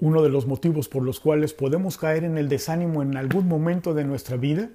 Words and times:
Uno 0.00 0.22
de 0.22 0.28
los 0.28 0.46
motivos 0.46 0.88
por 0.88 1.02
los 1.02 1.20
cuales 1.20 1.54
podemos 1.54 1.98
caer 1.98 2.24
en 2.24 2.36
el 2.36 2.48
desánimo 2.48 3.02
en 3.02 3.16
algún 3.16 3.46
momento 3.48 3.94
de 3.94 4.04
nuestra 4.04 4.36
vida 4.36 4.70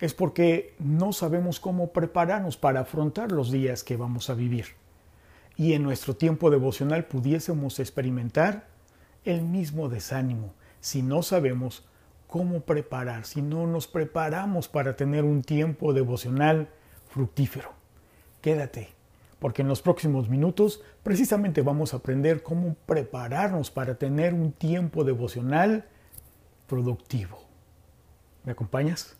es 0.00 0.14
porque 0.14 0.74
no 0.78 1.12
sabemos 1.12 1.60
cómo 1.60 1.92
prepararnos 1.92 2.56
para 2.56 2.80
afrontar 2.80 3.30
los 3.30 3.52
días 3.52 3.84
que 3.84 3.96
vamos 3.96 4.30
a 4.30 4.34
vivir. 4.34 4.66
Y 5.56 5.74
en 5.74 5.82
nuestro 5.82 6.16
tiempo 6.16 6.50
devocional 6.50 7.04
pudiésemos 7.04 7.78
experimentar 7.78 8.66
el 9.24 9.42
mismo 9.42 9.88
desánimo 9.88 10.54
si 10.80 11.02
no 11.02 11.22
sabemos 11.22 11.86
cómo 12.26 12.60
preparar, 12.60 13.24
si 13.24 13.42
no 13.42 13.66
nos 13.66 13.86
preparamos 13.86 14.66
para 14.66 14.96
tener 14.96 15.22
un 15.22 15.42
tiempo 15.42 15.92
devocional 15.92 16.68
fructífero. 17.08 17.72
Quédate, 18.40 18.88
porque 19.42 19.62
en 19.62 19.68
los 19.68 19.82
próximos 19.82 20.28
minutos 20.28 20.82
precisamente 21.02 21.62
vamos 21.62 21.92
a 21.92 21.96
aprender 21.96 22.44
cómo 22.44 22.76
prepararnos 22.86 23.72
para 23.72 23.96
tener 23.96 24.34
un 24.34 24.52
tiempo 24.52 25.02
devocional 25.02 25.84
productivo. 26.68 27.40
¿Me 28.44 28.52
acompañas? 28.52 29.16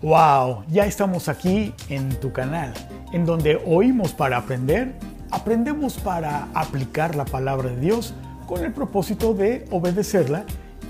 ¡Wow! 0.00 0.64
Ya 0.70 0.86
estamos 0.86 1.28
aquí 1.28 1.74
en 1.90 2.18
tu 2.18 2.32
canal, 2.32 2.72
en 3.12 3.26
donde 3.26 3.60
oímos 3.66 4.14
para 4.14 4.38
aprender, 4.38 4.94
aprendemos 5.30 5.98
para 5.98 6.48
aplicar 6.54 7.14
la 7.14 7.26
palabra 7.26 7.68
de 7.68 7.78
Dios 7.78 8.14
con 8.46 8.64
el 8.64 8.72
propósito 8.72 9.34
de 9.34 9.66
obedecerla 9.70 10.46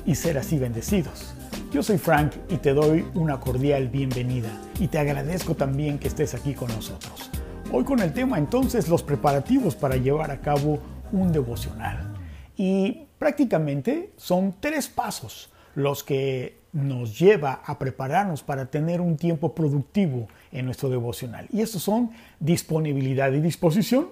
y 0.06 0.14
ser 0.14 0.38
así 0.38 0.58
bendecidos. 0.58 1.34
Yo 1.72 1.82
soy 1.82 1.98
Frank 1.98 2.32
y 2.48 2.56
te 2.56 2.72
doy 2.72 3.04
una 3.14 3.40
cordial 3.40 3.88
bienvenida 3.88 4.50
y 4.78 4.86
te 4.88 4.98
agradezco 4.98 5.54
también 5.54 5.98
que 5.98 6.08
estés 6.08 6.34
aquí 6.34 6.54
con 6.54 6.68
nosotros. 6.68 7.30
Hoy 7.72 7.84
con 7.84 8.00
el 8.00 8.12
tema 8.12 8.38
entonces 8.38 8.88
los 8.88 9.02
preparativos 9.02 9.74
para 9.74 9.96
llevar 9.96 10.30
a 10.30 10.40
cabo 10.40 10.78
un 11.12 11.32
devocional. 11.32 12.14
Y 12.56 13.06
prácticamente 13.18 14.12
son 14.16 14.54
tres 14.60 14.88
pasos 14.88 15.50
los 15.74 16.02
que 16.02 16.58
nos 16.72 17.18
lleva 17.18 17.62
a 17.64 17.78
prepararnos 17.78 18.42
para 18.42 18.66
tener 18.66 19.00
un 19.00 19.16
tiempo 19.16 19.54
productivo 19.54 20.28
en 20.52 20.66
nuestro 20.66 20.88
devocional. 20.88 21.46
Y 21.52 21.60
estos 21.60 21.82
son 21.82 22.10
disponibilidad 22.38 23.32
y 23.32 23.40
disposición, 23.40 24.08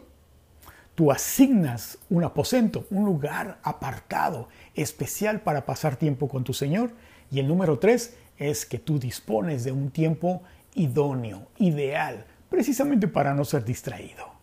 Tú 0.94 1.10
asignas 1.10 1.98
un 2.08 2.22
aposento, 2.22 2.86
un 2.90 3.04
lugar 3.04 3.58
apartado, 3.62 4.48
especial 4.74 5.40
para 5.40 5.66
pasar 5.66 5.96
tiempo 5.96 6.28
con 6.28 6.44
tu 6.44 6.54
Señor. 6.54 6.92
Y 7.30 7.40
el 7.40 7.48
número 7.48 7.78
tres 7.78 8.16
es 8.38 8.64
que 8.64 8.78
tú 8.78 8.98
dispones 8.98 9.64
de 9.64 9.72
un 9.72 9.90
tiempo 9.90 10.42
idóneo, 10.74 11.48
ideal, 11.58 12.24
precisamente 12.48 13.08
para 13.08 13.34
no 13.34 13.44
ser 13.44 13.64
distraído. 13.64 14.34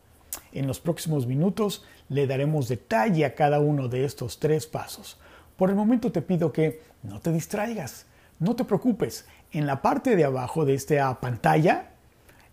En 0.51 0.67
los 0.67 0.79
próximos 0.79 1.25
minutos 1.25 1.85
le 2.09 2.27
daremos 2.27 2.67
detalle 2.67 3.23
a 3.23 3.35
cada 3.35 3.59
uno 3.59 3.87
de 3.87 4.03
estos 4.03 4.39
tres 4.39 4.67
pasos. 4.67 5.17
Por 5.55 5.69
el 5.69 5.75
momento 5.75 6.11
te 6.11 6.21
pido 6.21 6.51
que 6.51 6.81
no 7.03 7.21
te 7.21 7.31
distraigas, 7.31 8.05
no 8.39 8.55
te 8.55 8.65
preocupes. 8.65 9.25
En 9.51 9.65
la 9.65 9.81
parte 9.81 10.15
de 10.15 10.25
abajo 10.25 10.65
de 10.65 10.73
esta 10.73 11.19
pantalla 11.21 11.90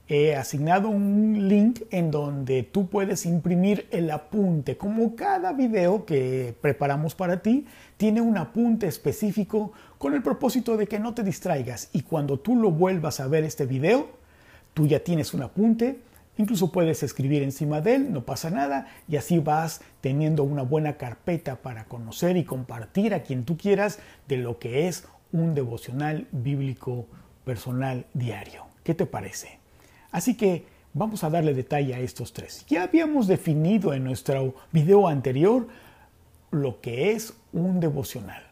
he 0.08 0.34
asignado 0.34 0.88
un 0.88 1.48
link 1.48 1.82
en 1.90 2.10
donde 2.10 2.62
tú 2.62 2.88
puedes 2.88 3.26
imprimir 3.26 3.86
el 3.90 4.10
apunte. 4.10 4.78
Como 4.78 5.14
cada 5.14 5.52
video 5.52 6.06
que 6.06 6.54
preparamos 6.60 7.14
para 7.14 7.42
ti 7.42 7.66
tiene 7.98 8.22
un 8.22 8.38
apunte 8.38 8.86
específico 8.86 9.72
con 9.98 10.14
el 10.14 10.22
propósito 10.22 10.78
de 10.78 10.86
que 10.86 10.98
no 10.98 11.12
te 11.12 11.22
distraigas 11.22 11.90
y 11.92 12.02
cuando 12.02 12.40
tú 12.40 12.56
lo 12.56 12.70
vuelvas 12.70 13.20
a 13.20 13.26
ver 13.26 13.44
este 13.44 13.66
video, 13.66 14.08
tú 14.72 14.86
ya 14.86 15.00
tienes 15.00 15.34
un 15.34 15.42
apunte. 15.42 15.98
Incluso 16.38 16.72
puedes 16.72 17.02
escribir 17.02 17.42
encima 17.42 17.80
de 17.80 17.96
él, 17.96 18.12
no 18.12 18.24
pasa 18.24 18.48
nada, 18.48 18.86
y 19.08 19.16
así 19.16 19.40
vas 19.40 19.80
teniendo 20.00 20.44
una 20.44 20.62
buena 20.62 20.96
carpeta 20.96 21.56
para 21.56 21.86
conocer 21.86 22.36
y 22.36 22.44
compartir 22.44 23.12
a 23.12 23.24
quien 23.24 23.44
tú 23.44 23.56
quieras 23.56 23.98
de 24.28 24.36
lo 24.36 24.60
que 24.60 24.86
es 24.86 25.04
un 25.32 25.56
devocional 25.56 26.28
bíblico 26.30 27.06
personal 27.44 28.06
diario. 28.14 28.66
¿Qué 28.84 28.94
te 28.94 29.04
parece? 29.04 29.58
Así 30.10 30.36
que 30.36 30.66
vamos 30.94 31.24
a 31.24 31.30
darle 31.30 31.54
detalle 31.54 31.94
a 31.94 32.00
estos 32.00 32.32
tres. 32.32 32.64
Ya 32.68 32.82
habíamos 32.82 33.26
definido 33.26 33.92
en 33.92 34.04
nuestro 34.04 34.54
video 34.72 35.08
anterior 35.08 35.68
lo 36.50 36.80
que 36.80 37.12
es 37.12 37.34
un 37.52 37.80
devocional. 37.80 38.42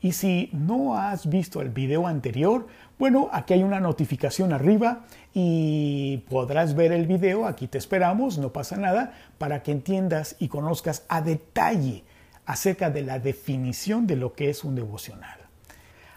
Y 0.00 0.12
si 0.12 0.50
no 0.52 0.96
has 0.96 1.28
visto 1.28 1.62
el 1.62 1.70
video 1.70 2.06
anterior, 2.06 2.66
bueno, 2.98 3.28
aquí 3.32 3.54
hay 3.54 3.62
una 3.62 3.80
notificación 3.80 4.52
arriba 4.52 5.04
y 5.32 6.18
podrás 6.28 6.74
ver 6.74 6.92
el 6.92 7.06
video, 7.06 7.46
aquí 7.46 7.66
te 7.66 7.78
esperamos, 7.78 8.38
no 8.38 8.52
pasa 8.52 8.76
nada, 8.76 9.14
para 9.38 9.62
que 9.62 9.72
entiendas 9.72 10.36
y 10.38 10.48
conozcas 10.48 11.04
a 11.08 11.22
detalle 11.22 12.04
acerca 12.44 12.90
de 12.90 13.02
la 13.02 13.18
definición 13.18 14.06
de 14.06 14.16
lo 14.16 14.34
que 14.34 14.50
es 14.50 14.64
un 14.64 14.74
devocional. 14.74 15.40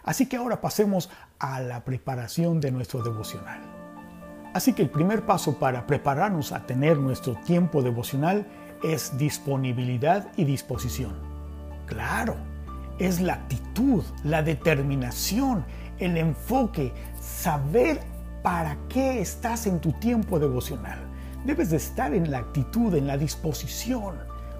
Así 0.04 0.28
que 0.28 0.38
ahora 0.38 0.62
pasemos 0.62 1.10
a 1.40 1.62
la 1.62 1.84
preparación 1.84 2.60
de 2.60 2.72
nuestro 2.72 3.02
devocional. 3.02 3.79
Así 4.54 4.74
que 4.74 4.82
el 4.82 4.90
primer 4.90 5.26
paso 5.26 5.60
para 5.60 5.86
prepararnos 5.86 6.52
a 6.52 6.66
tener 6.66 6.98
nuestro 6.98 7.36
tiempo 7.36 7.84
devocional 7.84 8.48
es 8.84 9.18
disponibilidad 9.18 10.28
y 10.38 10.46
disposición. 10.46 11.14
Claro, 11.86 12.36
es 12.98 13.22
la 13.22 13.34
actitud, 13.34 14.04
la 14.24 14.42
determinación, 14.42 15.66
el 16.00 16.18
enfoque, 16.18 16.94
saber 17.22 18.02
para 18.42 18.78
qué 18.88 19.22
estás 19.22 19.68
en 19.68 19.80
tu 19.80 19.92
tiempo 19.94 20.40
devocional. 20.40 20.98
Debes 21.46 21.70
de 21.70 21.78
estar 21.78 22.14
en 22.14 22.32
la 22.32 22.40
actitud, 22.40 22.96
en 22.96 23.06
la 23.06 23.18
disposición, 23.18 24.16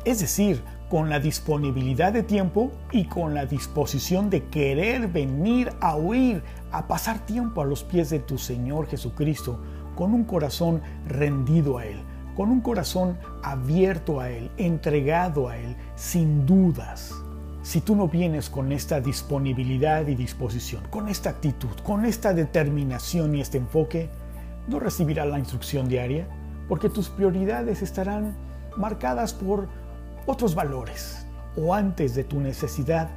es 0.06 0.20
decir, 0.20 0.62
con 0.90 1.10
la 1.10 1.20
disponibilidad 1.20 2.14
de 2.14 2.24
tiempo 2.24 2.72
y 2.92 3.06
con 3.06 3.34
la 3.34 3.46
disposición 3.46 4.30
de 4.30 4.46
querer 4.46 5.08
venir 5.08 5.72
a 5.82 5.96
oír, 5.96 6.42
a 6.72 6.88
pasar 6.88 7.20
tiempo 7.26 7.62
a 7.62 7.66
los 7.66 7.84
pies 7.84 8.10
de 8.10 8.20
tu 8.20 8.38
Señor 8.38 8.88
Jesucristo 8.88 9.60
con 10.00 10.14
un 10.14 10.24
corazón 10.24 10.82
rendido 11.10 11.78
a 11.78 11.86
Él, 11.86 12.00
con 12.38 12.52
un 12.52 12.62
corazón 12.62 13.18
abierto 13.44 14.22
a 14.22 14.30
Él, 14.30 14.50
entregado 14.56 15.50
a 15.50 15.58
Él, 15.58 15.76
sin 15.98 16.46
dudas. 16.46 17.14
Si 17.64 17.82
tú 17.82 17.98
no 17.98 18.08
vienes 18.08 18.50
con 18.50 18.72
esta 18.72 19.02
disponibilidad 19.02 20.08
y 20.08 20.16
disposición, 20.16 20.84
con 20.90 21.10
esta 21.10 21.32
actitud, 21.32 21.76
con 21.84 22.06
esta 22.06 22.34
determinación 22.34 23.36
y 23.36 23.42
este 23.42 23.58
enfoque, 23.58 24.10
no 24.70 24.80
recibirás 24.80 25.28
la 25.28 25.38
instrucción 25.38 25.90
diaria, 25.90 26.30
porque 26.70 26.88
tus 26.88 27.10
prioridades 27.10 27.82
estarán 27.82 28.38
marcadas 28.78 29.34
por 29.34 29.68
otros 30.28 30.56
valores, 30.56 31.26
o 31.58 31.74
antes 31.74 32.16
de 32.16 32.24
tu 32.24 32.40
necesidad 32.40 33.10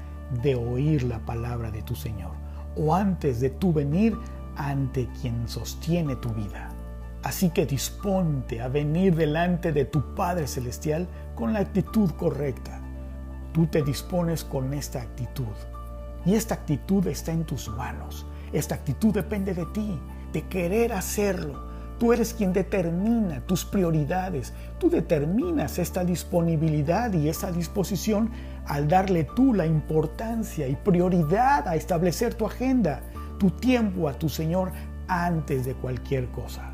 de 0.43 0.57
oír 0.57 1.05
la 1.05 1.21
palabra 1.21 1.71
de 1.71 1.83
tu 1.83 1.95
Señor, 1.95 2.33
o 2.77 2.93
antes 2.93 3.39
de 3.39 3.51
tu 3.51 3.73
venir 3.73 4.19
ante 4.57 5.09
quien 5.21 5.49
sostiene 5.49 6.17
tu 6.17 6.31
vida. 6.31 6.72
Así 7.23 7.51
que 7.51 7.67
disponte 7.67 8.61
a 8.61 8.69
venir 8.69 9.15
delante 9.15 9.73
de 9.73 9.85
tu 9.85 10.15
Padre 10.15 10.49
Celestial 10.49 11.07
con 11.37 11.53
la 11.53 11.61
actitud 11.61 12.11
correcta. 12.13 12.81
Tú 13.53 13.67
te 13.67 13.83
dispones 13.83 14.43
con 14.43 14.75
esta 14.75 15.01
actitud. 15.01 15.55
Y 16.25 16.35
esta 16.35 16.55
actitud 16.55 17.07
está 17.07 17.31
en 17.31 17.45
tus 17.45 17.69
manos. 17.69 18.27
Esta 18.53 18.75
actitud 18.75 19.15
depende 19.15 19.55
de 19.55 19.67
ti, 19.67 19.99
de 20.33 20.43
querer 20.49 20.93
hacerlo. 20.93 21.71
Tú 22.01 22.13
eres 22.13 22.35
quien 22.35 22.53
determina 22.53 23.41
tus 23.47 23.65
prioridades. 23.65 24.53
Tú 24.81 24.91
determinas 24.91 25.79
esta 25.79 26.05
disponibilidad 26.05 27.13
y 27.13 27.29
esa 27.29 27.53
disposición 27.53 28.33
al 28.67 28.89
darle 28.89 29.29
tú 29.37 29.55
la 29.55 29.67
importancia 29.67 30.67
y 30.67 30.75
prioridad 30.75 31.69
a 31.69 31.77
establecer 31.77 32.35
tu 32.35 32.47
agenda, 32.47 33.01
tu 33.39 33.51
tiempo 33.51 34.09
a 34.09 34.15
tu 34.15 34.29
Señor 34.29 34.73
antes 35.07 35.65
de 35.65 35.75
cualquier 35.75 36.27
cosa 36.29 36.72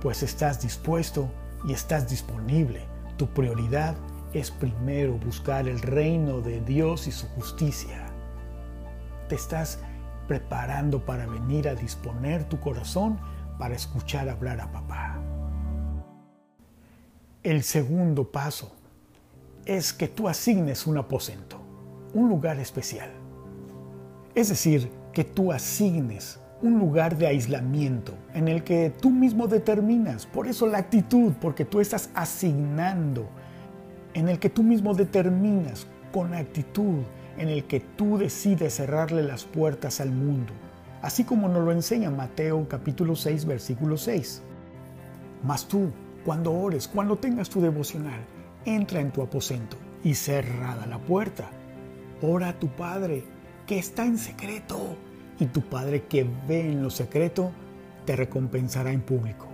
pues 0.00 0.22
estás 0.22 0.60
dispuesto 0.60 1.28
y 1.66 1.72
estás 1.72 2.08
disponible. 2.08 2.84
Tu 3.16 3.26
prioridad 3.26 3.94
es 4.32 4.50
primero 4.50 5.14
buscar 5.14 5.68
el 5.68 5.80
reino 5.80 6.40
de 6.40 6.60
Dios 6.60 7.06
y 7.06 7.12
su 7.12 7.26
justicia. 7.28 8.06
Te 9.28 9.34
estás 9.34 9.78
preparando 10.28 11.04
para 11.04 11.26
venir 11.26 11.68
a 11.68 11.74
disponer 11.74 12.44
tu 12.44 12.60
corazón 12.60 13.18
para 13.58 13.74
escuchar 13.74 14.28
hablar 14.28 14.60
a 14.60 14.70
papá. 14.70 15.18
El 17.42 17.62
segundo 17.62 18.30
paso 18.30 18.72
es 19.64 19.92
que 19.92 20.08
tú 20.08 20.28
asignes 20.28 20.86
un 20.86 20.98
aposento, 20.98 21.60
un 22.12 22.28
lugar 22.28 22.58
especial. 22.58 23.10
Es 24.34 24.48
decir, 24.48 24.90
que 25.12 25.24
tú 25.24 25.52
asignes 25.52 26.38
un 26.62 26.78
lugar 26.78 27.16
de 27.18 27.26
aislamiento 27.26 28.14
en 28.34 28.48
el 28.48 28.64
que 28.64 28.90
tú 28.90 29.10
mismo 29.10 29.46
determinas. 29.46 30.26
Por 30.26 30.48
eso 30.48 30.66
la 30.66 30.78
actitud, 30.78 31.32
porque 31.40 31.64
tú 31.64 31.80
estás 31.80 32.10
asignando, 32.14 33.28
en 34.14 34.28
el 34.28 34.38
que 34.38 34.48
tú 34.48 34.62
mismo 34.62 34.94
determinas 34.94 35.86
con 36.12 36.32
actitud, 36.34 37.02
en 37.36 37.48
el 37.48 37.64
que 37.64 37.80
tú 37.80 38.16
decides 38.16 38.74
cerrarle 38.74 39.22
las 39.22 39.44
puertas 39.44 40.00
al 40.00 40.10
mundo, 40.10 40.54
así 41.02 41.24
como 41.24 41.48
nos 41.48 41.64
lo 41.64 41.72
enseña 41.72 42.10
Mateo 42.10 42.66
capítulo 42.68 43.14
6 43.14 43.44
versículo 43.44 43.98
6. 43.98 44.42
Mas 45.42 45.68
tú, 45.68 45.90
cuando 46.24 46.52
ores, 46.52 46.88
cuando 46.88 47.16
tengas 47.16 47.50
tu 47.50 47.60
devocional, 47.60 48.20
entra 48.64 49.00
en 49.00 49.10
tu 49.10 49.20
aposento 49.20 49.76
y 50.02 50.14
cerrada 50.14 50.86
la 50.86 50.98
puerta. 50.98 51.50
Ora 52.22 52.48
a 52.48 52.58
tu 52.58 52.68
Padre 52.68 53.24
que 53.66 53.78
está 53.78 54.06
en 54.06 54.16
secreto 54.16 54.96
y 55.38 55.46
tu 55.46 55.62
Padre 55.62 56.04
que 56.04 56.26
ve 56.46 56.60
en 56.60 56.82
lo 56.82 56.90
secreto 56.90 57.52
te 58.04 58.16
recompensará 58.16 58.92
en 58.92 59.02
público. 59.02 59.48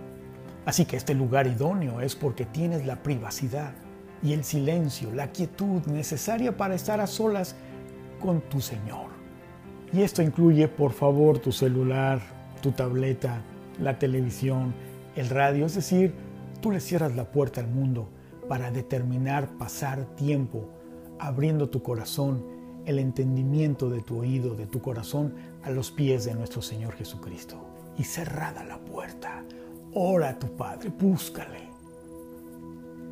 Así 0.65 0.85
que 0.85 0.95
este 0.95 1.13
lugar 1.13 1.47
idóneo 1.47 1.99
es 1.99 2.15
porque 2.15 2.45
tienes 2.45 2.85
la 2.85 3.03
privacidad 3.03 3.73
y 4.21 4.33
el 4.33 4.43
silencio, 4.43 5.11
la 5.11 5.31
quietud 5.31 5.85
necesaria 5.87 6.55
para 6.55 6.75
estar 6.75 7.01
a 7.01 7.07
solas 7.07 7.55
con 8.21 8.41
tu 8.41 8.61
Señor. 8.61 9.07
Y 9.91 10.01
esto 10.01 10.21
incluye, 10.21 10.67
por 10.67 10.93
favor, 10.93 11.39
tu 11.39 11.51
celular, 11.51 12.21
tu 12.61 12.71
tableta, 12.71 13.41
la 13.81 13.99
televisión, 13.99 14.73
el 15.15 15.29
radio, 15.29 15.65
es 15.65 15.75
decir, 15.75 16.13
tú 16.61 16.71
le 16.71 16.79
cierras 16.79 17.15
la 17.15 17.25
puerta 17.25 17.59
al 17.59 17.67
mundo 17.67 18.09
para 18.47 18.71
determinar 18.71 19.49
pasar 19.57 20.05
tiempo 20.15 20.69
abriendo 21.19 21.69
tu 21.69 21.83
corazón, 21.83 22.43
el 22.85 22.99
entendimiento 22.99 23.89
de 23.89 24.01
tu 24.01 24.19
oído, 24.19 24.55
de 24.55 24.67
tu 24.67 24.81
corazón, 24.81 25.33
a 25.63 25.69
los 25.69 25.91
pies 25.91 26.25
de 26.25 26.33
nuestro 26.33 26.61
Señor 26.61 26.93
Jesucristo. 26.93 27.57
Y 27.97 28.03
cerrada 28.03 28.63
la 28.63 28.77
puerta, 28.79 29.43
ora 29.93 30.29
a 30.29 30.39
tu 30.39 30.47
Padre, 30.55 30.89
búscale. 30.89 31.69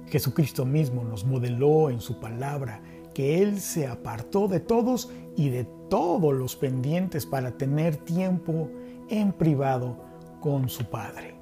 Jesucristo 0.07 0.65
mismo 0.65 1.03
nos 1.03 1.25
modeló 1.25 1.89
en 1.89 2.01
su 2.01 2.19
palabra 2.19 2.81
que 3.13 3.41
Él 3.41 3.59
se 3.59 3.87
apartó 3.87 4.47
de 4.47 4.59
todos 4.59 5.09
y 5.35 5.49
de 5.49 5.65
todos 5.89 6.33
los 6.33 6.55
pendientes 6.55 7.25
para 7.25 7.51
tener 7.51 7.97
tiempo 7.97 8.69
en 9.09 9.31
privado 9.31 9.97
con 10.39 10.69
su 10.69 10.85
Padre. 10.85 11.35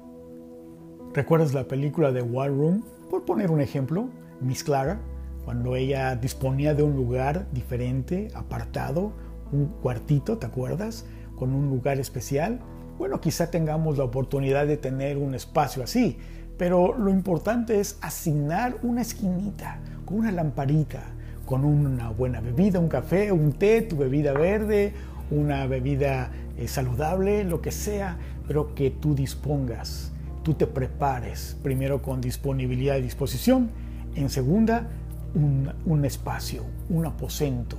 ¿Recuerdas 1.12 1.54
la 1.54 1.64
película 1.64 2.12
de 2.12 2.22
War 2.22 2.50
Room? 2.50 2.84
Por 3.08 3.24
poner 3.24 3.50
un 3.50 3.60
ejemplo, 3.60 4.08
Miss 4.40 4.62
Clara, 4.62 5.00
cuando 5.44 5.76
ella 5.76 6.16
disponía 6.16 6.74
de 6.74 6.82
un 6.82 6.96
lugar 6.96 7.46
diferente, 7.52 8.28
apartado, 8.34 9.12
un 9.52 9.66
cuartito, 9.66 10.38
¿te 10.38 10.46
acuerdas? 10.46 11.06
Con 11.36 11.54
un 11.54 11.68
lugar 11.68 11.98
especial. 11.98 12.60
Bueno, 12.98 13.20
quizá 13.20 13.50
tengamos 13.50 13.98
la 13.98 14.04
oportunidad 14.04 14.66
de 14.66 14.76
tener 14.76 15.16
un 15.16 15.34
espacio 15.34 15.82
así, 15.82 16.18
pero 16.58 16.96
lo 16.96 17.10
importante 17.10 17.80
es 17.80 17.98
asignar 18.02 18.76
una 18.82 19.00
esquinita 19.00 19.80
con 20.04 20.18
una 20.18 20.32
lamparita, 20.32 21.02
con 21.46 21.64
una 21.64 22.10
buena 22.10 22.40
bebida, 22.40 22.78
un 22.78 22.88
café, 22.88 23.32
un 23.32 23.52
té, 23.52 23.82
tu 23.82 23.96
bebida 23.96 24.32
verde, 24.32 24.92
una 25.30 25.66
bebida 25.66 26.30
eh, 26.56 26.68
saludable, 26.68 27.44
lo 27.44 27.62
que 27.62 27.70
sea, 27.70 28.18
pero 28.46 28.74
que 28.74 28.90
tú 28.90 29.14
dispongas, 29.14 30.12
tú 30.42 30.54
te 30.54 30.66
prepares, 30.66 31.56
primero 31.62 32.02
con 32.02 32.20
disponibilidad 32.20 32.96
y 32.96 33.02
disposición, 33.02 33.70
en 34.14 34.28
segunda, 34.28 34.88
un, 35.34 36.04
espacio, 36.04 36.64
un 36.88 37.06
aposento, 37.06 37.76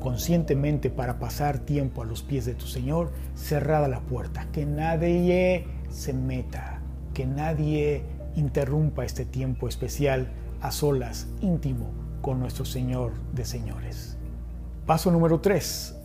conscientemente 0.00 0.90
para 0.90 1.18
pasar 1.18 1.58
tiempo 1.58 2.02
a 2.02 2.04
los 2.04 2.22
pies 2.22 2.44
de 2.44 2.54
tu 2.54 2.66
Señor, 2.66 3.12
cerrada 3.34 3.88
la 3.88 4.00
puerta, 4.00 4.46
que 4.52 4.66
nadie 4.66 5.66
se 5.90 6.12
meta, 6.12 6.80
que 7.14 7.26
nadie 7.26 8.02
interrumpa 8.36 9.04
este 9.04 9.24
tiempo 9.24 9.68
especial 9.68 10.28
a 10.60 10.70
solas, 10.70 11.28
íntimo, 11.40 11.90
con 12.20 12.38
nuestro 12.40 12.64
Señor 12.64 13.12
de 13.32 13.44
señores. 13.44 14.16
Paso 14.86 15.10
número 15.10 15.40
3. 15.40 15.96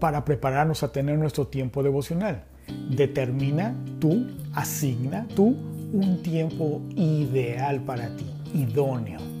Para 0.00 0.24
prepararnos 0.24 0.82
a 0.82 0.92
tener 0.92 1.18
nuestro 1.18 1.46
tiempo 1.46 1.82
devocional. 1.82 2.44
Determina 2.90 3.74
tú, 4.00 4.26
asigna 4.54 5.26
tú 5.34 5.56
un 5.92 6.22
tiempo 6.22 6.80
ideal 6.96 7.80
para 7.80 8.08
ti, 8.16 8.26
idóneo. 8.54 9.33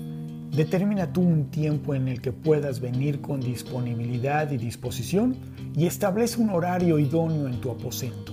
Determina 0.56 1.12
tú 1.12 1.20
un 1.20 1.46
tiempo 1.46 1.96
en 1.96 2.06
el 2.06 2.20
que 2.20 2.30
puedas 2.30 2.78
venir 2.78 3.20
con 3.20 3.40
disponibilidad 3.40 4.52
y 4.52 4.56
disposición 4.56 5.34
y 5.76 5.86
establece 5.86 6.40
un 6.40 6.50
horario 6.50 7.00
idóneo 7.00 7.48
en 7.48 7.60
tu 7.60 7.72
aposento. 7.72 8.32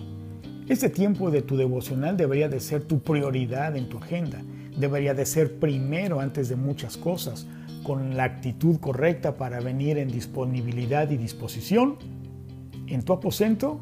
Este 0.69 0.89
tiempo 0.89 1.31
de 1.31 1.41
tu 1.41 1.57
devocional 1.57 2.17
debería 2.17 2.47
de 2.47 2.59
ser 2.59 2.83
tu 2.83 2.99
prioridad 2.99 3.75
en 3.75 3.89
tu 3.89 3.97
agenda. 3.97 4.39
Debería 4.77 5.15
de 5.15 5.25
ser 5.25 5.57
primero 5.57 6.19
antes 6.19 6.47
de 6.47 6.55
muchas 6.55 6.95
cosas, 6.95 7.47
con 7.81 8.15
la 8.15 8.25
actitud 8.25 8.79
correcta 8.79 9.35
para 9.35 9.59
venir 9.59 9.97
en 9.97 10.09
disponibilidad 10.09 11.09
y 11.09 11.17
disposición 11.17 11.95
en 12.85 13.01
tu 13.01 13.13
aposento 13.13 13.81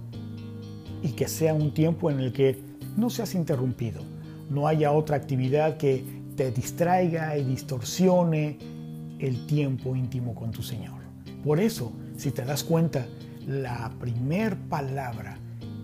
y 1.03 1.09
que 1.09 1.27
sea 1.27 1.53
un 1.53 1.73
tiempo 1.73 2.09
en 2.09 2.21
el 2.21 2.31
que 2.31 2.57
no 2.95 3.09
seas 3.09 3.35
interrumpido, 3.35 4.01
no 4.49 4.65
haya 4.65 4.93
otra 4.93 5.17
actividad 5.17 5.75
que 5.75 6.18
te 6.39 6.51
distraiga 6.51 7.37
y 7.37 7.43
distorsione 7.43 8.57
el 9.19 9.45
tiempo 9.45 9.93
íntimo 9.93 10.33
con 10.33 10.51
tu 10.51 10.63
Señor. 10.63 11.01
Por 11.43 11.59
eso, 11.59 11.91
si 12.15 12.31
te 12.31 12.45
das 12.45 12.63
cuenta, 12.63 13.05
la 13.45 13.91
primer 13.99 14.55
palabra 14.55 15.37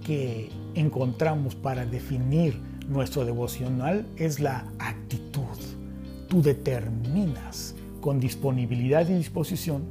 que 0.05 0.49
encontramos 0.73 1.55
para 1.55 1.85
definir 1.85 2.57
nuestro 2.87 3.25
devocional 3.25 4.07
es 4.15 4.39
la 4.39 4.63
actitud. 4.79 5.43
Tú 6.29 6.41
determinas 6.41 7.75
con 7.99 8.21
disponibilidad 8.21 9.09
y 9.09 9.15
disposición, 9.15 9.83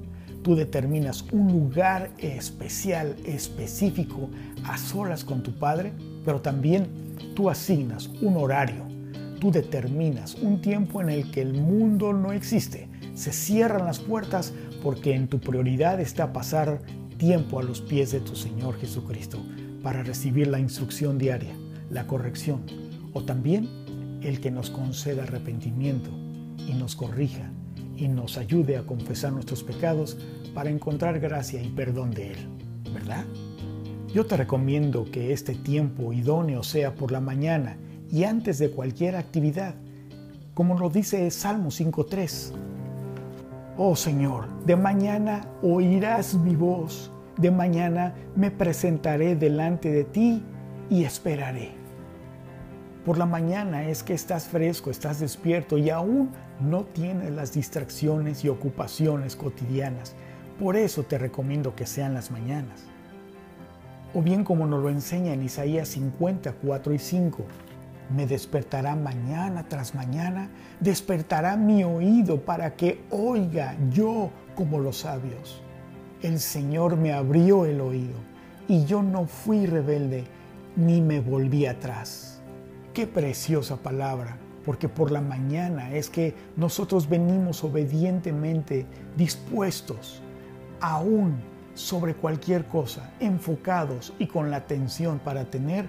tú 0.42 0.56
determinas 0.56 1.26
un 1.30 1.52
lugar 1.52 2.10
especial, 2.16 3.16
específico, 3.26 4.30
a 4.64 4.78
solas 4.78 5.24
con 5.24 5.42
tu 5.42 5.58
Padre, 5.58 5.92
pero 6.24 6.40
también 6.40 6.88
tú 7.34 7.50
asignas 7.50 8.08
un 8.22 8.38
horario, 8.38 8.93
tú 9.40 9.50
determinas 9.50 10.34
un 10.36 10.60
tiempo 10.60 11.00
en 11.00 11.10
el 11.10 11.30
que 11.30 11.42
el 11.42 11.54
mundo 11.54 12.12
no 12.12 12.32
existe. 12.32 12.88
Se 13.14 13.32
cierran 13.32 13.86
las 13.86 14.00
puertas 14.00 14.52
porque 14.82 15.14
en 15.14 15.28
tu 15.28 15.40
prioridad 15.40 16.00
está 16.00 16.32
pasar 16.32 16.80
tiempo 17.16 17.58
a 17.58 17.62
los 17.62 17.80
pies 17.80 18.12
de 18.12 18.20
tu 18.20 18.34
Señor 18.36 18.76
Jesucristo 18.78 19.38
para 19.82 20.02
recibir 20.02 20.48
la 20.48 20.58
instrucción 20.58 21.18
diaria, 21.18 21.54
la 21.90 22.06
corrección 22.06 22.62
o 23.12 23.22
también 23.22 23.68
el 24.22 24.40
que 24.40 24.50
nos 24.50 24.70
conceda 24.70 25.22
arrepentimiento 25.22 26.10
y 26.58 26.74
nos 26.74 26.96
corrija 26.96 27.50
y 27.96 28.08
nos 28.08 28.38
ayude 28.38 28.76
a 28.76 28.82
confesar 28.82 29.32
nuestros 29.32 29.62
pecados 29.62 30.18
para 30.54 30.70
encontrar 30.70 31.20
gracia 31.20 31.62
y 31.62 31.68
perdón 31.68 32.10
de 32.12 32.32
Él, 32.32 32.38
¿verdad? 32.92 33.24
Yo 34.12 34.26
te 34.26 34.36
recomiendo 34.36 35.04
que 35.10 35.32
este 35.32 35.54
tiempo 35.54 36.12
idóneo 36.12 36.62
sea 36.62 36.94
por 36.94 37.10
la 37.10 37.20
mañana 37.20 37.76
y 38.10 38.24
antes 38.24 38.58
de 38.58 38.70
cualquier 38.70 39.16
actividad, 39.16 39.74
como 40.54 40.78
lo 40.78 40.90
dice 40.90 41.30
Salmo 41.30 41.70
5.3. 41.70 42.52
Oh 43.76 43.96
Señor, 43.96 44.46
de 44.64 44.76
mañana 44.76 45.48
oirás 45.62 46.34
mi 46.34 46.54
voz 46.54 47.10
de 47.36 47.50
mañana 47.50 48.14
me 48.36 48.50
presentaré 48.50 49.36
delante 49.36 49.90
de 49.90 50.04
ti 50.04 50.42
y 50.88 51.04
esperaré. 51.04 51.72
Por 53.04 53.18
la 53.18 53.26
mañana 53.26 53.88
es 53.88 54.02
que 54.02 54.14
estás 54.14 54.46
fresco, 54.46 54.90
estás 54.90 55.20
despierto 55.20 55.76
y 55.76 55.90
aún 55.90 56.30
no 56.60 56.84
tienes 56.84 57.32
las 57.32 57.52
distracciones 57.52 58.44
y 58.44 58.48
ocupaciones 58.48 59.36
cotidianas. 59.36 60.14
Por 60.58 60.76
eso 60.76 61.02
te 61.02 61.18
recomiendo 61.18 61.74
que 61.74 61.86
sean 61.86 62.14
las 62.14 62.30
mañanas. 62.30 62.84
O 64.14 64.22
bien 64.22 64.44
como 64.44 64.66
nos 64.66 64.82
lo 64.82 64.88
enseña 64.88 65.32
en 65.32 65.42
Isaías 65.42 65.88
54 65.88 66.94
y 66.94 66.98
5, 66.98 67.44
me 68.10 68.26
despertará 68.26 68.94
mañana 68.96 69.66
tras 69.68 69.94
mañana, 69.94 70.50
despertará 70.80 71.56
mi 71.56 71.84
oído 71.84 72.40
para 72.40 72.74
que 72.76 73.04
oiga 73.10 73.76
yo 73.90 74.30
como 74.54 74.78
los 74.78 74.98
sabios 74.98 75.64
el 76.24 76.40
Señor 76.40 76.96
me 76.96 77.12
abrió 77.12 77.66
el 77.66 77.82
oído 77.82 78.14
y 78.66 78.86
yo 78.86 79.02
no 79.02 79.26
fui 79.26 79.66
rebelde 79.66 80.24
ni 80.74 81.02
me 81.02 81.20
volví 81.20 81.66
atrás. 81.66 82.40
Qué 82.94 83.06
preciosa 83.06 83.76
palabra, 83.76 84.38
porque 84.64 84.88
por 84.88 85.10
la 85.10 85.20
mañana 85.20 85.92
es 85.92 86.08
que 86.08 86.34
nosotros 86.56 87.10
venimos 87.10 87.62
obedientemente 87.62 88.86
dispuestos, 89.18 90.22
aún 90.80 91.36
sobre 91.74 92.14
cualquier 92.14 92.64
cosa, 92.64 93.12
enfocados 93.20 94.14
y 94.18 94.26
con 94.26 94.50
la 94.50 94.56
atención 94.56 95.18
para 95.18 95.44
tener 95.44 95.86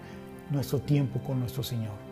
nuestro 0.51 0.81
tiempo 0.81 1.21
con 1.21 1.39
nuestro 1.39 1.63
Señor. 1.63 2.04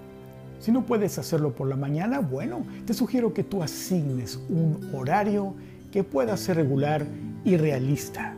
Si 0.63 0.71
no 0.71 0.85
puedes 0.85 1.19
hacerlo 1.19 1.53
por 1.53 1.67
la 1.67 1.75
mañana, 1.75 2.19
bueno, 2.19 2.65
te 2.85 2.93
sugiero 2.93 3.33
que 3.33 3.43
tú 3.43 3.61
asignes 3.61 4.39
un 4.47 4.91
horario 4.93 5.55
que 5.91 6.05
pueda 6.05 6.37
ser 6.37 6.55
regular 6.55 7.05
y 7.43 7.57
realista. 7.57 8.33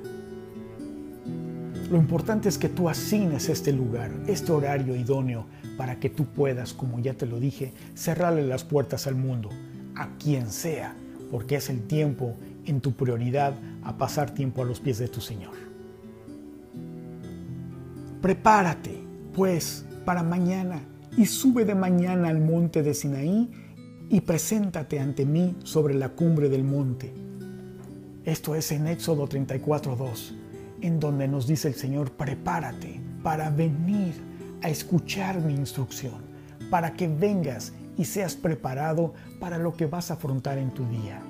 Lo 1.92 1.98
importante 1.98 2.50
es 2.50 2.58
que 2.58 2.68
tú 2.68 2.90
asignes 2.90 3.48
este 3.48 3.72
lugar, 3.72 4.10
este 4.26 4.52
horario 4.52 4.96
idóneo, 4.96 5.46
para 5.78 6.00
que 6.00 6.10
tú 6.10 6.26
puedas, 6.26 6.74
como 6.74 6.98
ya 7.00 7.14
te 7.14 7.28
lo 7.28 7.40
dije, 7.40 7.74
cerrarle 7.94 8.42
las 8.42 8.64
puertas 8.64 9.06
al 9.06 9.14
mundo, 9.14 9.50
a 9.94 10.10
quien 10.18 10.50
sea, 10.50 10.96
porque 11.30 11.58
es 11.58 11.70
el 11.70 11.84
tiempo 11.84 12.34
en 12.66 12.82
tu 12.82 12.94
prioridad 12.94 13.54
a 13.84 14.00
pasar 14.00 14.32
tiempo 14.32 14.64
a 14.64 14.66
los 14.66 14.80
pies 14.80 14.98
de 14.98 15.10
tu 15.10 15.22
Señor. 15.22 15.54
Prepárate, 18.24 19.00
pues, 19.36 19.86
para 20.06 20.24
mañana 20.24 20.82
y 21.18 21.26
sube 21.26 21.66
de 21.66 21.76
mañana 21.76 22.30
al 22.30 22.40
monte 22.40 22.84
de 22.84 22.94
Sinaí 22.94 23.50
y 24.10 24.22
preséntate 24.22 25.00
ante 25.00 25.26
mí 25.26 25.56
sobre 25.64 25.94
la 25.94 26.10
cumbre 26.10 26.50
del 26.50 26.64
monte. 26.64 27.14
Esto 28.26 28.56
es 28.56 28.72
en 28.72 28.88
Éxodo 28.88 29.28
34.2, 29.28 30.36
en 30.82 31.00
donde 31.00 31.28
nos 31.28 31.48
dice 31.48 31.70
el 31.70 31.76
Señor, 31.76 32.12
prepárate 32.12 33.00
para 33.24 33.50
venir 33.50 34.14
a 34.62 34.70
escuchar 34.70 35.40
mi 35.42 35.54
instrucción, 35.54 36.22
para 36.70 36.94
que 36.94 37.08
vengas 37.08 37.74
y 37.98 38.06
seas 38.06 38.36
preparado 38.36 39.14
para 39.40 39.58
lo 39.58 39.74
que 39.74 39.86
vas 39.86 40.12
a 40.12 40.16
afrontar 40.16 40.58
en 40.58 40.72
tu 40.72 40.86
día. 40.88 41.22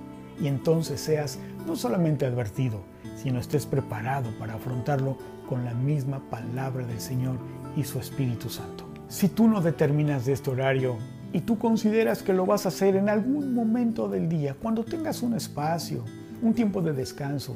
Y 0.41 0.47
entonces 0.47 0.99
seas 0.99 1.37
no 1.67 1.75
solamente 1.75 2.25
advertido, 2.25 2.81
sino 3.15 3.39
estés 3.39 3.65
preparado 3.65 4.31
para 4.39 4.55
afrontarlo 4.55 5.17
con 5.47 5.63
la 5.63 5.73
misma 5.73 6.21
palabra 6.29 6.85
del 6.85 6.99
Señor 6.99 7.37
y 7.77 7.83
su 7.83 7.99
Espíritu 7.99 8.49
Santo. 8.49 8.84
Si 9.07 9.29
tú 9.29 9.47
no 9.47 9.61
determinas 9.61 10.25
de 10.25 10.33
este 10.33 10.49
horario 10.49 10.97
y 11.31 11.41
tú 11.41 11.57
consideras 11.57 12.23
que 12.23 12.33
lo 12.33 12.45
vas 12.45 12.65
a 12.65 12.69
hacer 12.69 12.95
en 12.95 13.09
algún 13.09 13.53
momento 13.53 14.09
del 14.09 14.27
día, 14.27 14.55
cuando 14.59 14.83
tengas 14.83 15.21
un 15.21 15.35
espacio, 15.35 16.03
un 16.41 16.53
tiempo 16.53 16.81
de 16.81 16.93
descanso, 16.93 17.55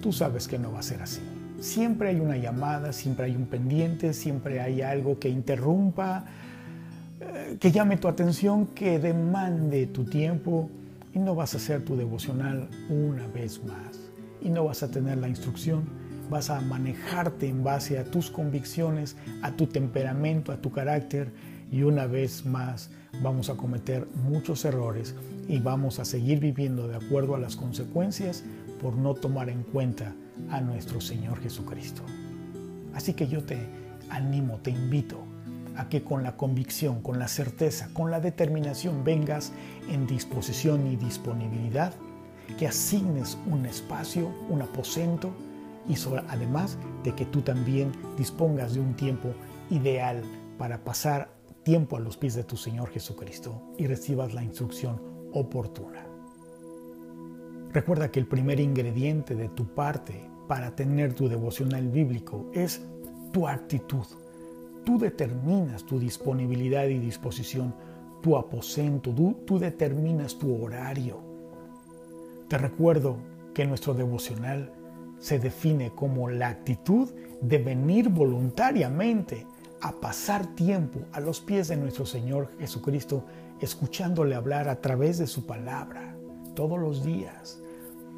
tú 0.00 0.12
sabes 0.12 0.46
que 0.46 0.58
no 0.58 0.72
va 0.72 0.80
a 0.80 0.82
ser 0.82 1.02
así. 1.02 1.20
Siempre 1.60 2.10
hay 2.10 2.20
una 2.20 2.36
llamada, 2.36 2.92
siempre 2.92 3.26
hay 3.26 3.36
un 3.36 3.46
pendiente, 3.46 4.12
siempre 4.12 4.60
hay 4.60 4.82
algo 4.82 5.18
que 5.18 5.28
interrumpa, 5.28 6.24
eh, 7.20 7.56
que 7.58 7.70
llame 7.70 7.96
tu 7.96 8.08
atención, 8.08 8.66
que 8.66 8.98
demande 8.98 9.86
tu 9.86 10.04
tiempo 10.04 10.70
y 11.14 11.18
no 11.18 11.34
vas 11.34 11.54
a 11.54 11.58
hacer 11.58 11.84
tu 11.84 11.96
devocional 11.96 12.68
una 12.88 13.26
vez 13.28 13.62
más 13.64 14.00
y 14.40 14.50
no 14.50 14.64
vas 14.64 14.82
a 14.82 14.90
tener 14.90 15.18
la 15.18 15.28
instrucción, 15.28 15.84
vas 16.30 16.50
a 16.50 16.60
manejarte 16.60 17.48
en 17.48 17.64
base 17.64 17.98
a 17.98 18.04
tus 18.04 18.30
convicciones, 18.30 19.16
a 19.42 19.52
tu 19.52 19.66
temperamento, 19.66 20.52
a 20.52 20.56
tu 20.56 20.70
carácter 20.70 21.32
y 21.70 21.82
una 21.82 22.06
vez 22.06 22.44
más 22.44 22.90
vamos 23.22 23.50
a 23.50 23.56
cometer 23.56 24.06
muchos 24.28 24.64
errores 24.64 25.14
y 25.48 25.58
vamos 25.58 25.98
a 25.98 26.04
seguir 26.04 26.40
viviendo 26.40 26.88
de 26.88 26.96
acuerdo 26.96 27.34
a 27.34 27.38
las 27.38 27.56
consecuencias 27.56 28.44
por 28.80 28.94
no 28.94 29.14
tomar 29.14 29.48
en 29.48 29.62
cuenta 29.62 30.14
a 30.50 30.60
nuestro 30.60 31.00
Señor 31.00 31.40
Jesucristo. 31.40 32.02
Así 32.94 33.14
que 33.14 33.28
yo 33.28 33.42
te 33.44 33.58
animo, 34.10 34.58
te 34.62 34.70
invito 34.70 35.18
a 35.76 35.88
que 35.88 36.02
con 36.02 36.22
la 36.22 36.36
convicción, 36.36 37.00
con 37.00 37.18
la 37.18 37.28
certeza, 37.28 37.88
con 37.92 38.10
la 38.10 38.20
determinación 38.20 39.04
vengas 39.04 39.52
en 39.88 40.06
disposición 40.06 40.86
y 40.86 40.96
disponibilidad, 40.96 41.94
que 42.58 42.66
asignes 42.66 43.38
un 43.46 43.64
espacio, 43.64 44.30
un 44.50 44.62
aposento 44.62 45.32
y 45.88 45.94
además 46.28 46.78
de 47.04 47.14
que 47.14 47.26
tú 47.26 47.42
también 47.42 47.92
dispongas 48.16 48.74
de 48.74 48.80
un 48.80 48.94
tiempo 48.94 49.34
ideal 49.70 50.22
para 50.58 50.84
pasar 50.84 51.32
tiempo 51.62 51.96
a 51.96 52.00
los 52.00 52.16
pies 52.16 52.34
de 52.34 52.44
tu 52.44 52.56
Señor 52.56 52.90
Jesucristo 52.90 53.62
y 53.78 53.86
recibas 53.86 54.34
la 54.34 54.42
instrucción 54.42 55.00
oportuna. 55.32 56.06
Recuerda 57.72 58.10
que 58.10 58.20
el 58.20 58.26
primer 58.26 58.60
ingrediente 58.60 59.34
de 59.34 59.48
tu 59.48 59.64
parte 59.66 60.28
para 60.46 60.76
tener 60.76 61.14
tu 61.14 61.28
devocional 61.28 61.88
bíblico 61.88 62.50
es 62.52 62.82
tu 63.32 63.48
actitud. 63.48 64.04
Tú 64.84 64.98
determinas 64.98 65.84
tu 65.84 65.98
disponibilidad 65.98 66.86
y 66.86 66.98
disposición, 66.98 67.74
tu 68.20 68.36
aposento, 68.36 69.14
tú, 69.46 69.58
determinas 69.58 70.38
tu 70.38 70.62
horario. 70.62 71.20
Te 72.48 72.58
recuerdo 72.58 73.16
que 73.54 73.64
nuestro 73.64 73.94
devocional 73.94 74.70
se 75.22 75.38
define 75.38 75.92
como 75.94 76.28
la 76.28 76.48
actitud 76.48 77.08
de 77.40 77.58
venir 77.58 78.08
voluntariamente 78.08 79.46
a 79.80 79.92
pasar 79.92 80.48
tiempo 80.56 80.98
a 81.12 81.20
los 81.20 81.40
pies 81.40 81.68
de 81.68 81.76
nuestro 81.76 82.04
Señor 82.04 82.50
Jesucristo, 82.58 83.24
escuchándole 83.60 84.34
hablar 84.34 84.68
a 84.68 84.80
través 84.80 85.18
de 85.18 85.28
su 85.28 85.46
palabra 85.46 86.16
todos 86.56 86.78
los 86.78 87.04
días 87.04 87.60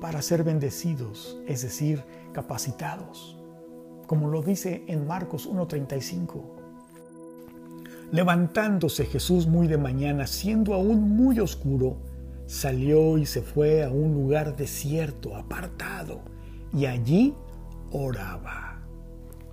para 0.01 0.23
ser 0.23 0.45
bendecidos, 0.45 1.39
es 1.47 1.61
decir, 1.61 2.03
capacitados, 2.33 3.39
como 4.07 4.29
lo 4.29 4.41
dice 4.41 4.83
en 4.87 5.07
Marcos 5.07 5.47
1.35. 5.47 6.41
Levantándose 8.13 9.05
Jesús 9.05 9.47
muy 9.47 9.67
de 9.67 9.77
mañana, 9.77 10.27
siendo 10.27 10.73
aún 10.73 11.03
muy 11.03 11.39
oscuro, 11.39 11.99
salió 12.47 13.19
y 13.19 13.27
se 13.27 13.43
fue 13.43 13.85
a 13.85 13.91
un 13.91 14.15
lugar 14.15 14.57
desierto, 14.57 15.37
apartado, 15.37 16.34
y 16.75 16.87
allí 16.87 17.35
oraba. 17.93 18.81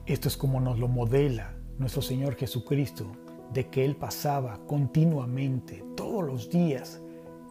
Esto 0.06 0.28
es 0.28 0.36
como 0.36 0.60
nos 0.60 0.80
lo 0.80 0.88
modela 0.88 1.56
nuestro 1.78 2.02
Señor 2.02 2.36
Jesucristo, 2.36 3.06
de 3.54 3.70
que 3.70 3.86
Él 3.86 3.96
pasaba 3.96 4.60
continuamente, 4.66 5.84
todos 5.96 6.26
los 6.26 6.50
días, 6.50 7.02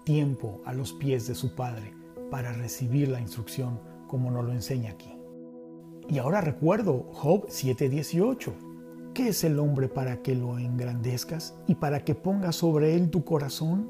tiempo 0.04 0.60
a 0.64 0.72
los 0.72 0.92
pies 0.92 1.26
de 1.28 1.34
su 1.34 1.54
Padre 1.54 1.94
para 2.30 2.52
recibir 2.52 3.08
la 3.08 3.20
instrucción 3.20 3.80
como 4.08 4.30
nos 4.30 4.44
lo 4.44 4.52
enseña 4.52 4.92
aquí. 4.92 5.14
Y 6.08 6.18
ahora 6.18 6.40
recuerdo 6.40 7.06
Job 7.12 7.46
7:18. 7.48 8.52
¿Qué 9.14 9.28
es 9.28 9.44
el 9.44 9.58
hombre 9.58 9.88
para 9.88 10.22
que 10.22 10.34
lo 10.34 10.58
engrandezcas 10.58 11.54
y 11.66 11.74
para 11.74 12.04
que 12.04 12.14
pongas 12.14 12.56
sobre 12.56 12.94
él 12.94 13.10
tu 13.10 13.24
corazón 13.24 13.88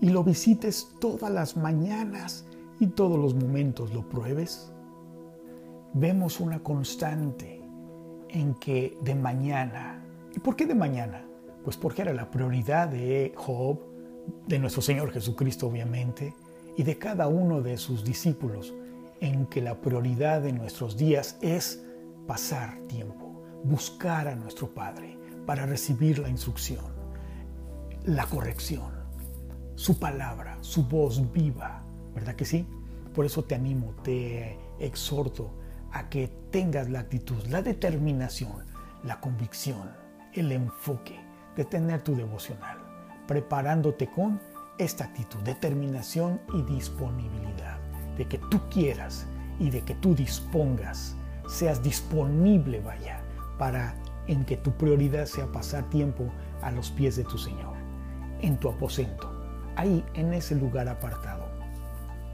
y 0.00 0.10
lo 0.10 0.22
visites 0.22 0.88
todas 1.00 1.32
las 1.32 1.56
mañanas 1.56 2.46
y 2.78 2.86
todos 2.86 3.18
los 3.18 3.34
momentos 3.34 3.92
lo 3.92 4.08
pruebes? 4.08 4.72
Vemos 5.98 6.40
una 6.40 6.62
constante 6.62 7.58
en 8.28 8.54
que 8.56 8.98
de 9.00 9.14
mañana, 9.14 10.04
¿y 10.36 10.38
por 10.40 10.54
qué 10.54 10.66
de 10.66 10.74
mañana? 10.74 11.24
Pues 11.64 11.78
porque 11.78 12.02
era 12.02 12.12
la 12.12 12.30
prioridad 12.30 12.88
de 12.88 13.32
Job, 13.34 13.80
de 14.46 14.58
nuestro 14.58 14.82
Señor 14.82 15.10
Jesucristo 15.10 15.66
obviamente, 15.66 16.34
y 16.76 16.82
de 16.82 16.98
cada 16.98 17.28
uno 17.28 17.62
de 17.62 17.78
sus 17.78 18.04
discípulos, 18.04 18.74
en 19.22 19.46
que 19.46 19.62
la 19.62 19.80
prioridad 19.80 20.42
de 20.42 20.52
nuestros 20.52 20.98
días 20.98 21.38
es 21.40 21.82
pasar 22.26 22.76
tiempo, 22.88 23.42
buscar 23.64 24.28
a 24.28 24.36
nuestro 24.36 24.68
Padre 24.74 25.16
para 25.46 25.64
recibir 25.64 26.18
la 26.18 26.28
instrucción, 26.28 26.84
la 28.04 28.26
corrección, 28.26 28.92
su 29.76 29.98
palabra, 29.98 30.58
su 30.60 30.82
voz 30.82 31.32
viva, 31.32 31.82
¿verdad 32.14 32.34
que 32.34 32.44
sí? 32.44 32.66
Por 33.14 33.24
eso 33.24 33.44
te 33.44 33.54
animo, 33.54 33.94
te 34.02 34.58
exhorto 34.78 35.64
a 35.96 36.10
que 36.10 36.28
tengas 36.50 36.90
la 36.90 37.00
actitud, 37.00 37.42
la 37.46 37.62
determinación, 37.62 38.66
la 39.02 39.18
convicción, 39.18 39.90
el 40.34 40.52
enfoque 40.52 41.18
de 41.56 41.64
tener 41.64 42.02
tu 42.02 42.14
devocional, 42.14 42.76
preparándote 43.26 44.06
con 44.08 44.38
esta 44.76 45.04
actitud, 45.04 45.40
determinación 45.40 46.38
y 46.52 46.60
disponibilidad, 46.64 47.78
de 48.18 48.26
que 48.26 48.36
tú 48.36 48.60
quieras 48.68 49.26
y 49.58 49.70
de 49.70 49.80
que 49.80 49.94
tú 49.94 50.14
dispongas, 50.14 51.16
seas 51.48 51.82
disponible, 51.82 52.80
vaya, 52.80 53.22
para 53.56 53.94
en 54.26 54.44
que 54.44 54.58
tu 54.58 54.72
prioridad 54.72 55.24
sea 55.24 55.46
pasar 55.46 55.88
tiempo 55.88 56.30
a 56.60 56.72
los 56.72 56.90
pies 56.90 57.16
de 57.16 57.24
tu 57.24 57.38
Señor, 57.38 57.74
en 58.42 58.58
tu 58.58 58.68
aposento, 58.68 59.32
ahí 59.76 60.04
en 60.12 60.34
ese 60.34 60.56
lugar 60.56 60.90
apartado 60.90 61.46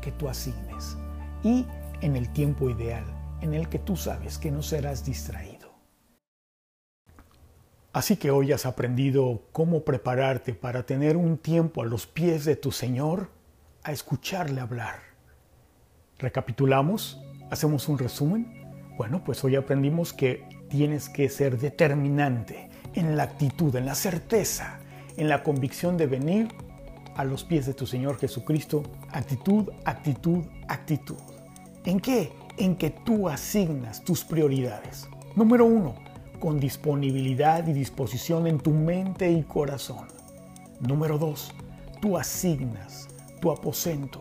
que 0.00 0.11
tú 0.11 0.28
asignes. 0.28 0.97
Y 1.45 1.64
en 2.00 2.16
el 2.16 2.28
tiempo 2.31 2.69
ideal 2.69 3.04
en 3.43 3.53
el 3.55 3.69
que 3.69 3.79
tú 3.79 3.97
sabes 3.97 4.39
que 4.39 4.51
no 4.51 4.63
serás 4.63 5.05
distraído. 5.05 5.71
Así 7.93 8.17
que 8.17 8.31
hoy 8.31 8.53
has 8.53 8.65
aprendido 8.65 9.43
cómo 9.53 9.85
prepararte 9.85 10.55
para 10.55 10.85
tener 10.87 11.19
un 11.19 11.37
tiempo 11.37 11.83
a 11.83 11.85
los 11.85 12.07
pies 12.07 12.47
de 12.47 12.57
tu 12.57 12.73
Señor 12.73 13.29
a 13.83 13.93
escucharle 13.93 14.63
hablar. 14.63 15.01
¿Recapitulamos? 16.19 17.21
¿Hacemos 17.51 17.89
un 17.89 17.99
resumen? 17.99 18.63
Bueno, 18.97 19.23
pues 19.25 19.45
hoy 19.45 19.57
aprendimos 19.57 20.15
que 20.15 20.49
tienes 20.71 21.11
que 21.11 21.29
ser 21.29 21.59
determinante 21.59 22.71
en 22.95 23.17
la 23.17 23.25
actitud, 23.25 23.75
en 23.77 23.85
la 23.85 23.95
certeza, 23.95 24.79
en 25.17 25.29
la 25.29 25.43
convicción 25.43 25.99
de 25.99 26.07
venir 26.07 26.49
a 27.17 27.25
los 27.25 27.45
pies 27.45 27.67
de 27.67 27.75
tu 27.75 27.87
Señor 27.87 28.19
Jesucristo. 28.19 28.85
Actitud, 29.11 29.69
actitud, 29.85 30.47
actitud. 30.69 31.19
¿En 31.85 32.01
qué? 32.01 32.33
En 32.62 32.76
que 32.76 32.90
tú 32.90 33.28
asignas 33.28 34.04
tus 34.04 34.23
prioridades. 34.23 35.09
Número 35.35 35.66
uno, 35.66 35.97
con 36.38 36.61
disponibilidad 36.61 37.66
y 37.66 37.73
disposición 37.73 38.47
en 38.47 38.61
tu 38.61 38.71
mente 38.71 39.28
y 39.33 39.42
corazón. 39.42 40.07
Número 40.78 41.19
dos, 41.19 41.52
tú 42.00 42.16
asignas 42.16 43.09
tu 43.40 43.50
aposento, 43.50 44.21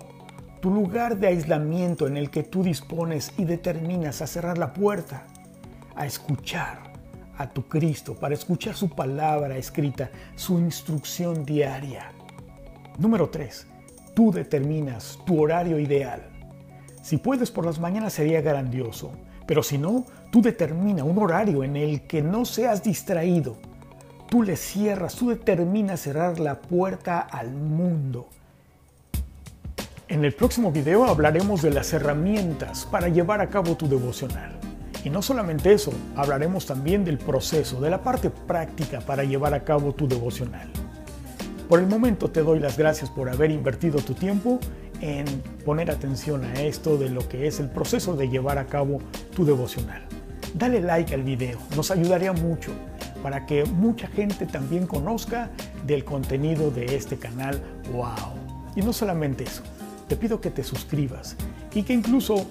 tu 0.59 0.71
lugar 0.71 1.19
de 1.19 1.27
aislamiento 1.27 2.07
en 2.07 2.17
el 2.17 2.31
que 2.31 2.41
tú 2.41 2.63
dispones 2.63 3.31
y 3.37 3.45
determinas 3.45 4.23
a 4.23 4.27
cerrar 4.27 4.57
la 4.57 4.73
puerta, 4.73 5.27
a 5.95 6.07
escuchar 6.07 6.79
a 7.37 7.47
tu 7.47 7.67
Cristo, 7.67 8.15
para 8.15 8.33
escuchar 8.33 8.73
su 8.73 8.89
palabra 8.89 9.55
escrita, 9.55 10.09
su 10.35 10.57
instrucción 10.57 11.45
diaria. 11.45 12.11
Número 12.97 13.29
tres, 13.29 13.67
tú 14.15 14.31
determinas 14.31 15.19
tu 15.27 15.39
horario 15.39 15.77
ideal. 15.77 16.30
Si 17.01 17.17
puedes 17.17 17.51
por 17.51 17.65
las 17.65 17.79
mañanas 17.79 18.13
sería 18.13 18.41
grandioso 18.41 19.11
pero 19.47 19.63
si 19.63 19.77
no, 19.77 20.05
tú 20.31 20.41
determina 20.41 21.03
un 21.03 21.17
horario 21.17 21.65
en 21.65 21.75
el 21.75 22.03
que 22.03 22.21
no 22.21 22.45
seas 22.45 22.83
distraído 22.83 23.57
tú 24.31 24.43
le 24.43 24.55
cierras, 24.55 25.15
tú 25.15 25.27
determinas 25.27 25.99
cerrar 25.99 26.39
la 26.39 26.61
puerta 26.61 27.19
al 27.19 27.51
mundo. 27.51 28.29
En 30.07 30.23
el 30.23 30.33
próximo 30.33 30.71
video 30.71 31.03
hablaremos 31.03 31.61
de 31.61 31.71
las 31.71 31.91
herramientas 31.91 32.87
para 32.89 33.09
llevar 33.09 33.41
a 33.41 33.49
cabo 33.49 33.75
tu 33.75 33.89
devocional. 33.89 34.57
Y 35.03 35.09
no 35.09 35.21
solamente 35.21 35.73
eso, 35.73 35.91
hablaremos 36.15 36.65
también 36.65 37.03
del 37.03 37.17
proceso, 37.17 37.81
de 37.81 37.89
la 37.89 38.01
parte 38.03 38.29
práctica 38.29 39.01
para 39.01 39.25
llevar 39.25 39.53
a 39.53 39.65
cabo 39.65 39.93
tu 39.93 40.07
devocional. 40.07 40.69
Por 41.67 41.81
el 41.81 41.87
momento 41.87 42.31
te 42.31 42.41
doy 42.41 42.61
las 42.61 42.77
gracias 42.77 43.09
por 43.09 43.29
haber 43.29 43.51
invertido 43.51 43.99
tu 43.99 44.13
tiempo 44.13 44.61
en 45.01 45.25
poner 45.65 45.91
atención 45.91 46.45
a 46.45 46.53
esto 46.61 46.97
de 46.97 47.09
lo 47.09 47.27
que 47.27 47.47
es 47.47 47.59
el 47.59 47.69
proceso 47.69 48.15
de 48.15 48.29
llevar 48.29 48.57
a 48.57 48.67
cabo 48.67 48.99
tu 49.35 49.43
devocional. 49.45 50.03
Dale 50.53 50.81
like 50.81 51.13
al 51.13 51.23
video, 51.23 51.57
nos 51.75 51.91
ayudaría 51.91 52.33
mucho 52.33 52.71
para 53.23 53.45
que 53.45 53.65
mucha 53.65 54.07
gente 54.07 54.45
también 54.45 54.87
conozca 54.87 55.49
del 55.85 56.03
contenido 56.03 56.71
de 56.71 56.95
este 56.95 57.17
canal. 57.17 57.61
¡Wow! 57.91 58.15
Y 58.75 58.81
no 58.81 58.93
solamente 58.93 59.43
eso, 59.43 59.63
te 60.07 60.15
pido 60.15 60.41
que 60.41 60.51
te 60.51 60.63
suscribas 60.63 61.35
y 61.73 61.83
que 61.83 61.93
incluso 61.93 62.45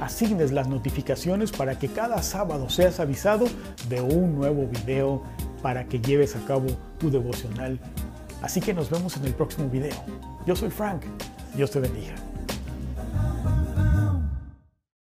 asignes 0.00 0.52
las 0.52 0.68
notificaciones 0.68 1.52
para 1.52 1.78
que 1.78 1.88
cada 1.88 2.22
sábado 2.22 2.68
seas 2.68 3.00
avisado 3.00 3.46
de 3.88 4.00
un 4.00 4.34
nuevo 4.34 4.66
video 4.66 5.22
para 5.62 5.86
que 5.86 6.00
lleves 6.00 6.34
a 6.36 6.44
cabo 6.44 6.66
tu 6.98 7.10
devocional. 7.10 7.78
Así 8.42 8.60
que 8.60 8.74
nos 8.74 8.90
vemos 8.90 9.16
en 9.16 9.24
el 9.24 9.34
próximo 9.34 9.68
video. 9.68 9.94
Yo 10.46 10.56
soy 10.56 10.70
Frank. 10.70 11.04
Dios 11.54 11.70
te 11.70 11.80
bendiga. 11.80 12.31